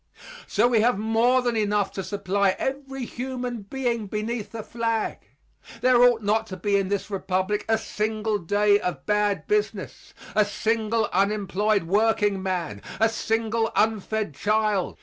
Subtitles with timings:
[0.47, 5.19] So we have more than enough to supply every human being beneath the flag.
[5.81, 10.43] There ought not to be in this Republic a single day of bad business, a
[10.43, 14.97] single unemployed workingman, a single unfed child.